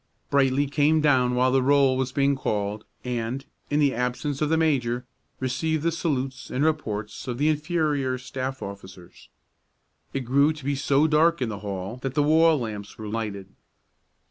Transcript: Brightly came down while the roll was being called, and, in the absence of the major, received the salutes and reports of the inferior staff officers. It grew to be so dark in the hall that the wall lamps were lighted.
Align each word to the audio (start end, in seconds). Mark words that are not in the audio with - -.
Brightly 0.31 0.65
came 0.65 0.99
down 0.99 1.35
while 1.35 1.51
the 1.51 1.61
roll 1.61 1.95
was 1.95 2.11
being 2.11 2.35
called, 2.35 2.85
and, 3.03 3.45
in 3.69 3.79
the 3.79 3.93
absence 3.93 4.41
of 4.41 4.49
the 4.49 4.57
major, 4.57 5.05
received 5.39 5.83
the 5.83 5.91
salutes 5.91 6.49
and 6.49 6.65
reports 6.65 7.27
of 7.27 7.37
the 7.37 7.49
inferior 7.49 8.17
staff 8.17 8.63
officers. 8.63 9.29
It 10.11 10.21
grew 10.21 10.53
to 10.53 10.65
be 10.65 10.73
so 10.73 11.05
dark 11.05 11.39
in 11.39 11.49
the 11.49 11.59
hall 11.59 11.97
that 11.97 12.15
the 12.15 12.23
wall 12.23 12.57
lamps 12.57 12.97
were 12.97 13.07
lighted. 13.09 13.49